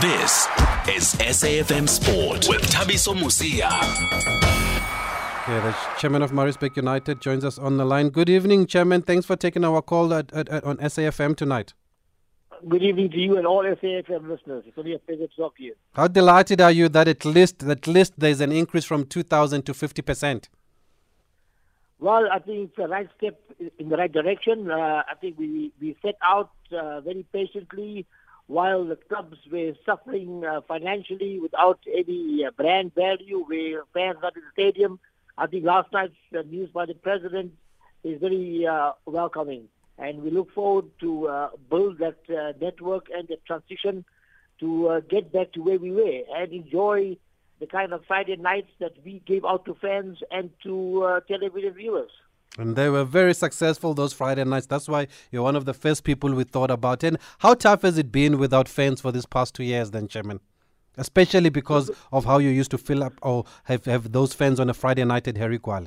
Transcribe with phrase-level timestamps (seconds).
[0.00, 0.46] This
[0.86, 3.66] is SAFM Sport with Thabiso Mosia.
[5.42, 8.10] Okay, the chairman of Maritzburg United joins us on the line.
[8.10, 9.02] Good evening, chairman.
[9.02, 11.74] Thanks for taking our call at, at, at, on SAFM tonight.
[12.68, 14.62] Good evening to you and all SAFM listeners.
[14.68, 15.74] It's only a pleasure to talk to you.
[15.94, 19.74] How delighted are you that at least at least there's an increase from 2,000 to
[19.74, 20.48] 50 percent?
[21.98, 23.40] Well, I think it's a right step
[23.80, 24.70] in the right direction.
[24.70, 28.06] Uh, I think we, we set out uh, very patiently
[28.48, 34.34] while the clubs were suffering uh, financially without any uh, brand value, where fans not
[34.34, 34.98] in the stadium.
[35.36, 37.52] I think last night's uh, news by the president
[38.02, 43.28] is very uh, welcoming, and we look forward to uh, build that uh, network and
[43.28, 44.04] the transition
[44.60, 47.16] to get back to where we were and enjoy
[47.60, 52.10] the kind of Friday nights that we gave out to fans and to television viewers.
[52.58, 54.66] And they were very successful those Friday nights.
[54.66, 57.04] That's why you're one of the first people we thought about.
[57.04, 60.40] And how tough has it been without fans for these past two years, then, Chairman?
[60.96, 64.68] Especially because of how you used to fill up or have, have those fans on
[64.68, 65.86] a Friday night at Harry Gwala.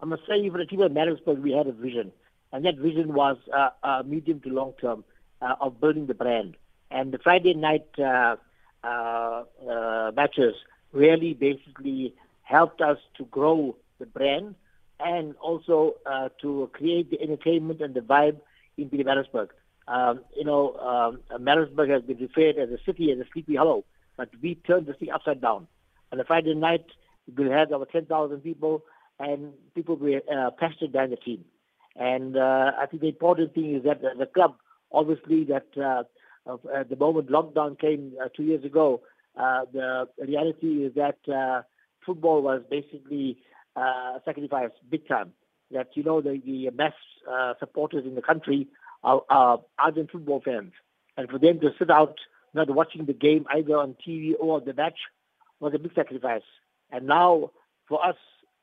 [0.00, 2.12] I must say, the team of Maritzburg, we had a vision.
[2.52, 5.04] And that vision was uh, uh, medium to long term
[5.42, 6.56] uh, of building the brand.
[6.90, 8.36] And the Friday night uh,
[8.82, 10.54] uh, uh, matches
[10.92, 14.54] really basically helped us to grow the brand
[15.00, 18.40] and also uh, to create the entertainment and the vibe
[18.76, 19.50] in Maritzburg.
[19.86, 23.84] Um, you know, um, has been referred as a city as a sleepy hollow,
[24.16, 25.66] but we turned the city upside down.
[26.10, 26.86] On a Friday night,
[27.36, 28.82] we had over 10,000 people,
[29.18, 31.44] and people were uh, passionate behind the team.
[31.96, 34.56] And uh, I think the important thing is that the, the club,
[34.90, 36.04] obviously, that uh,
[36.74, 39.02] at the moment lockdown came uh, two years ago,
[39.36, 41.62] uh, the reality is that uh,
[42.06, 43.38] football was basically
[43.76, 45.32] uh, sacrificed big time.
[45.70, 46.92] That you know the, the mass
[47.30, 48.68] uh, supporters in the country
[49.02, 50.72] are, are ardent football fans,
[51.16, 52.16] and for them to sit out
[52.52, 54.98] not watching the game either on TV or the match
[55.60, 56.42] was a big sacrifice.
[56.90, 57.50] And now
[57.88, 58.16] for us,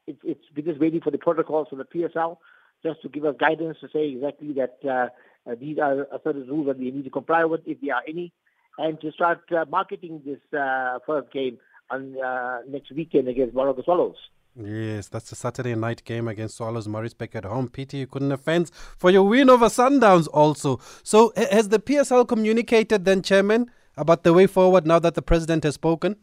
[0.07, 2.37] it, it's we're just waiting for the protocols from the PSL
[2.83, 6.67] just to give us guidance to say exactly that uh, uh, these are certain rules
[6.67, 8.31] that we need to comply with if there are any,
[8.77, 11.57] and to start uh, marketing this uh, first game
[11.89, 14.15] on uh, next weekend against Moroka Swallows.
[14.55, 17.69] Yes, that's a Saturday night game against Swallows Maritzburg at home.
[17.69, 20.79] Pity you couldn't fans for your win over Sundowns also.
[21.03, 25.63] So has the PSL communicated then, Chairman, about the way forward now that the President
[25.63, 26.17] has spoken?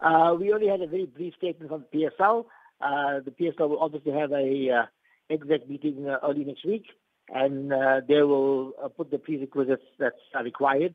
[0.00, 2.44] Uh, we only had a very brief statement from the PSL.
[2.80, 4.86] Uh, the PSL will obviously have a uh,
[5.30, 6.86] exec meeting uh, early next week,
[7.28, 10.92] and uh, they will uh, put the prerequisites that are required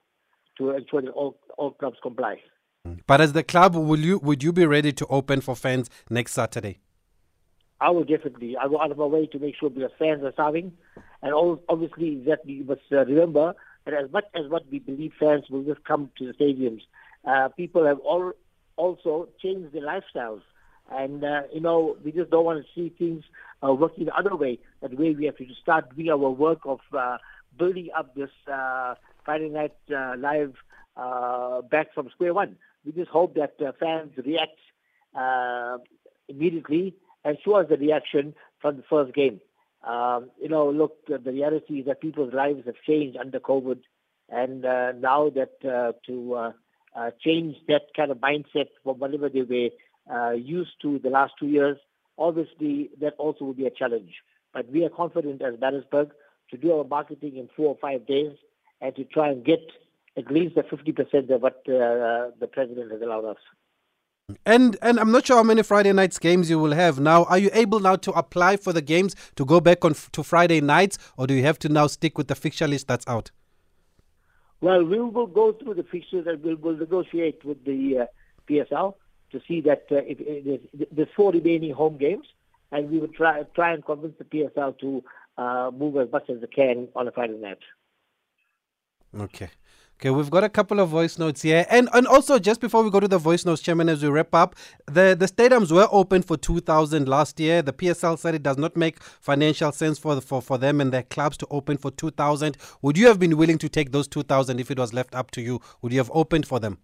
[0.58, 2.36] to ensure that all, all clubs comply.
[3.08, 6.34] But as the club, will you would you be ready to open for fans next
[6.34, 6.80] Saturday?
[7.80, 8.58] I will definitely.
[8.58, 10.74] I go out of my way to make sure because fans are starving,
[11.22, 11.34] and
[11.70, 13.54] obviously that we must uh, remember
[13.86, 16.82] that as much as what we believe fans will just come to the stadiums,
[17.26, 18.32] uh, people have all
[18.76, 20.42] also changed their lifestyles,
[20.92, 23.24] and uh, you know we just don't want to see things
[23.64, 24.60] uh, working the other way.
[24.82, 27.18] That way we have to start doing our work of uh,
[27.58, 30.56] building up this uh, Friday night live
[30.98, 32.58] uh, back from square one.
[32.86, 34.60] We just hope that uh, fans react
[35.16, 35.78] uh,
[36.28, 39.40] immediately and show us the reaction from the first game.
[39.84, 43.80] Um, you know, look, the reality is that people's lives have changed under COVID,
[44.30, 46.52] and uh, now that uh, to uh,
[46.96, 49.70] uh, change that kind of mindset from whatever they were
[50.14, 51.78] uh, used to the last two years,
[52.18, 54.16] obviously that also will be a challenge.
[54.54, 56.12] But we are confident as Maritzburg
[56.52, 58.32] to do our marketing in four or five days
[58.82, 59.60] and to try and get
[60.18, 63.38] at least the 50% of what uh, the president has allowed us.
[64.46, 67.24] And and I'm not sure how many Friday nights games you will have now.
[67.26, 70.22] Are you able now to apply for the games to go back on f- to
[70.22, 73.32] Friday nights, or do you have to now stick with the fixture list that's out?
[74.60, 78.06] Well, we will go through the fixtures and we'll, we'll negotiate with the uh,
[78.50, 78.96] PSL
[79.32, 82.26] to see that uh, if, if there's, there's four remaining home games,
[82.74, 85.04] and we will try try and convince the PSL to
[85.38, 87.60] uh, move as much as they can on a Friday night.
[89.18, 89.50] Okay.
[90.00, 91.66] Okay, we've got a couple of voice notes here.
[91.72, 94.36] And and also just before we go to the voice notes, Chairman, as we wrap
[94.36, 94.56] up,
[94.86, 97.64] the, the stadiums were open for 2,000 last year.
[97.64, 100.92] The PSL said it does not make financial sense for, the, for, for them and
[100.92, 102.58] their clubs to open for 2,000.
[102.84, 105.42] Would you have been willing to take those 2,000 if it was left up to
[105.42, 105.62] you?
[105.82, 106.78] Would you have opened for them?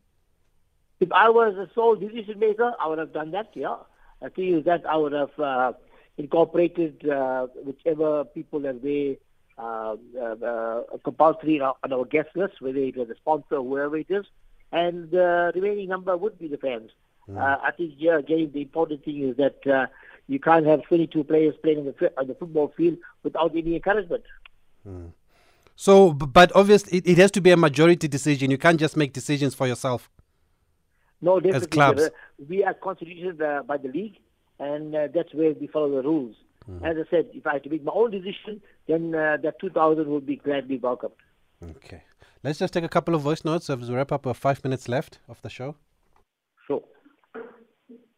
[1.00, 3.76] If I was a sole decision maker, I would have done that, yeah.
[4.24, 5.74] I think that I would have uh,
[6.18, 9.20] incorporated uh, whichever people that they
[9.58, 13.98] uh, uh, uh, compulsory on our, guest list, whether it was a sponsor or whoever
[13.98, 14.26] it is,
[14.72, 16.92] and the remaining number would be the fans.
[17.30, 19.86] Uh, I think here again the important thing is that uh,
[20.28, 24.24] you can't have 22 players playing on the, on the football field without any encouragement.
[25.76, 28.52] So, but obviously, it, it has to be a majority decision.
[28.52, 30.10] You can't just make decisions for yourself.
[31.22, 31.58] No, definitely.
[31.58, 32.10] As clubs.
[32.50, 34.18] We are constituted uh, by the league,
[34.60, 36.36] and uh, that's where we follow the rules.
[36.70, 36.84] Mm.
[36.84, 40.08] As I said, if I had to make my own decision, then uh, that 2,000
[40.08, 41.14] would be gladly welcomed.
[41.78, 42.04] Okay.
[42.44, 44.26] Let's just take a couple of voice notes as we wrap up.
[44.26, 45.76] With five minutes left of the show.
[46.68, 46.82] Sure.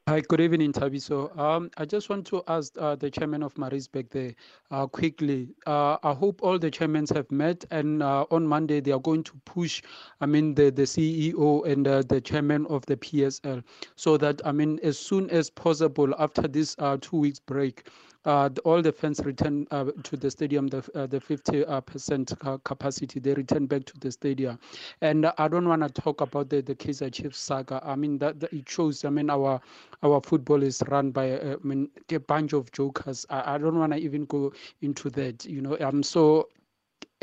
[0.08, 1.36] Hi, good evening, Thabiso.
[1.36, 4.36] Um, I just want to ask uh, the chairman of Maritzburg there
[4.70, 5.50] uh, quickly.
[5.66, 9.24] Uh, I hope all the chairmen have met, and uh, on Monday they are going
[9.24, 9.82] to push,
[10.22, 13.64] I mean, the, the CEO and uh, the chairman of the PSL,
[13.96, 18.15] so that I mean, as soon as possible after this uh, two weeks break, uh,
[18.26, 22.34] the, all the fans return uh, to the stadium, the uh, the 50 uh, percent
[22.64, 24.60] capacity, they return back to the stadium.
[25.02, 27.82] And I don't want to talk about the the Kaizer Chiefs saga.
[27.84, 29.06] I mean that, that, it shows.
[29.06, 29.62] I mean our
[30.04, 33.26] our football is run by uh, I mean a bunch of jokers.
[33.30, 35.46] I, I don't want to even go into that.
[35.46, 36.50] You know, I'm so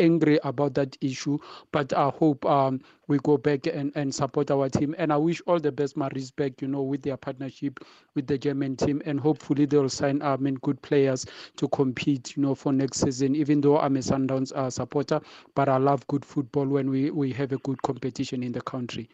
[0.03, 1.39] angry about that issue,
[1.73, 4.95] but I hope um, we go back and, and support our team.
[4.99, 7.81] And I wish all the best Maritzburg, you know, with their partnership
[8.15, 9.03] with the German team.
[9.07, 11.27] And hopefully they'll sign um, in good players
[11.57, 13.37] to compete, you know, for next season.
[13.37, 15.21] Even though I'm a Sundowns uh, supporter,
[15.55, 19.09] but I love good football when we, we have a good competition in the country.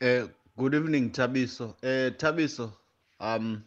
[0.00, 1.74] Uh, good evening, Thabiso.
[1.82, 2.72] Uh, Thabiso,
[3.20, 3.64] um,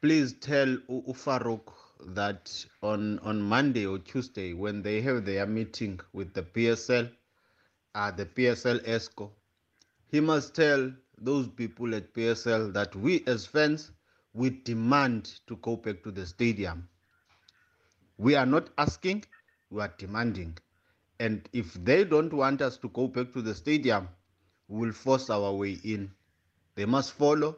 [0.00, 1.72] please tell U- Ufarouk
[2.06, 7.10] that on on Monday or Tuesday when they have their meeting with the PSL,
[7.94, 9.30] uh, the PSL EXCO,
[10.10, 13.92] he must tell those people at PSL that we as fans
[14.32, 16.88] we demand to go back to the stadium.
[18.18, 19.24] We are not asking,
[19.70, 20.58] we are demanding.
[21.18, 24.08] And if they don't want us to go back to the stadium,
[24.68, 26.10] we will force our way in.
[26.76, 27.56] They must follow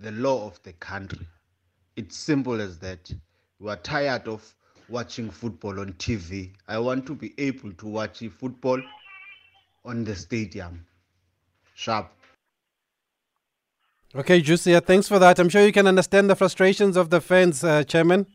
[0.00, 1.26] the law of the country.
[1.96, 3.10] It's simple as that
[3.60, 4.54] we are tired of
[4.88, 6.50] watching football on TV.
[6.68, 8.80] I want to be able to watch football
[9.84, 10.86] on the stadium.
[11.74, 12.10] Sharp.
[14.14, 15.38] Okay, Jusia, thanks for that.
[15.38, 18.26] I'm sure you can understand the frustrations of the fans, uh, Chairman.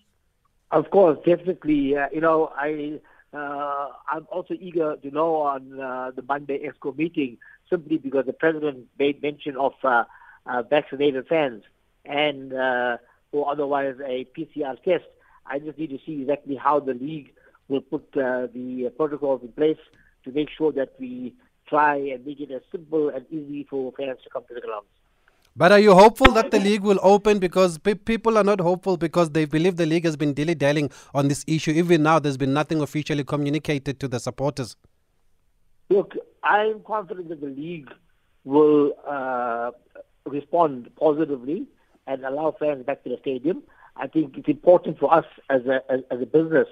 [0.72, 1.96] Of course, definitely.
[1.98, 3.00] Uh, you know, I
[3.34, 7.38] uh, I'm also eager to know on uh, the Monday EXCO meeting,
[7.70, 10.04] simply because the president made mention of uh,
[10.46, 11.64] uh, vaccinated fans
[12.06, 12.54] and
[13.34, 15.06] or otherwise a PCR test.
[15.46, 17.34] I just need to see exactly how the league
[17.68, 19.78] will put uh, the protocols in place
[20.24, 21.34] to make sure that we
[21.68, 24.86] try and make it as simple and easy for fans to come to the grounds.
[25.56, 27.38] But are you hopeful that the league will open?
[27.38, 30.90] Because pe- people are not hopeful because they believe the league has been dilly dallying
[31.14, 31.72] on this issue.
[31.72, 34.76] Even now, there's been nothing officially communicated to the supporters.
[35.90, 36.14] Look,
[36.44, 37.90] I'm confident that the league
[38.44, 39.72] will uh,
[40.26, 41.68] respond positively
[42.08, 43.64] and allow fans back to the stadium.
[43.96, 46.68] I think it's important for us as a as, as a business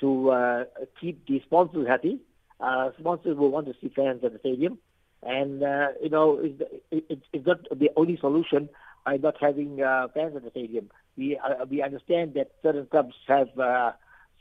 [0.00, 0.64] to uh,
[1.00, 2.20] keep the sponsors happy.
[2.60, 4.78] Uh, sponsors will want to see fans at the stadium,
[5.22, 8.68] and uh, you know it's, it, it's not the only solution
[9.04, 10.90] by not having uh, fans at the stadium.
[11.16, 13.92] We uh, we understand that certain clubs have uh,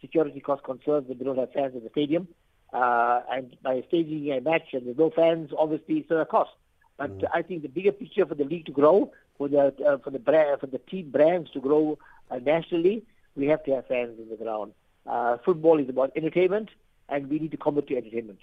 [0.02, 2.28] security cost concerns when they don't have fans at the stadium,
[2.74, 6.52] uh, and by staging a match and there's no fans, obviously it's a cost.
[6.98, 7.24] But mm.
[7.34, 10.20] I think the bigger picture for the league to grow, for the uh, for the
[10.20, 11.98] brand, for the team brands to grow
[12.30, 13.04] uh, nationally,
[13.36, 14.74] we have to have fans in the ground.
[15.08, 16.70] Uh, football is about entertainment,
[17.08, 18.40] and we need to commit to entertainment.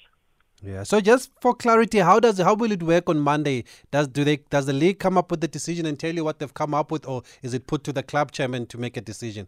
[0.62, 0.84] Yeah.
[0.84, 3.64] So just for clarity, how does how will it work on Monday?
[3.90, 6.38] Does do they does the league come up with the decision and tell you what
[6.38, 9.02] they've come up with, or is it put to the club chairman to make a
[9.02, 9.47] decision?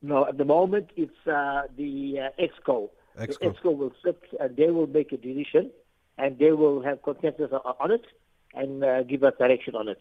[0.00, 2.90] No, at the moment it's uh, the uh, EXCO.
[3.18, 3.38] EXCO.
[3.40, 5.72] The EXCO will sit and they will make a decision,
[6.18, 7.50] and they will have consensus
[7.80, 8.06] on it
[8.54, 9.98] and uh, give us direction on it.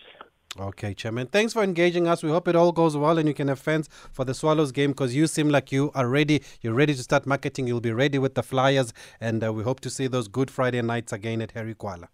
[0.60, 1.28] Okay, Chairman.
[1.28, 2.24] Thanks for engaging us.
[2.24, 4.92] We hope it all goes well and you can have fans for the Swallows game
[4.92, 6.42] because you seem like you are ready.
[6.62, 7.68] You're ready to start marketing.
[7.68, 10.82] You'll be ready with the flyers, and uh, we hope to see those good Friday
[10.82, 12.08] nights again at Harry Gwala.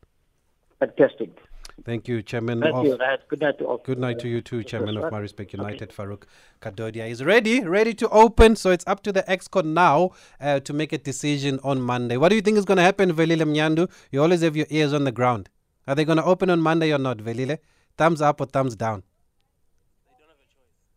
[0.80, 1.30] Fantastic.
[1.86, 2.62] Thank you, Chairman.
[2.62, 2.98] Thank of, you.
[3.30, 3.78] Good night to all.
[3.78, 5.96] Good night to you too, Chairman of Maritzburg United, okay.
[5.96, 6.24] Farouk
[6.62, 7.10] Kadodia.
[7.10, 8.56] is ready, ready to open.
[8.56, 12.18] So it's up to the EXCO now uh, to make a decision on Monday.
[12.18, 13.90] What do you think is going to happen, Velile Mnyandu?
[14.12, 15.50] You always have your ears on the ground.
[15.88, 17.58] Are they going to open on Monday or not, Velile?
[17.98, 19.04] Thumbs up or thumbs down?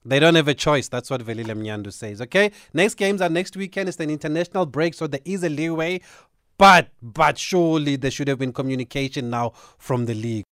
[0.05, 0.89] They don't have a choice.
[0.89, 2.23] That's what Velile Mnyandu says.
[2.23, 2.53] Okay.
[2.73, 3.89] Next games are next weekend.
[3.89, 6.01] It's an international break, so there is a leeway.
[6.59, 10.45] But but surely there should have been communication now from the league.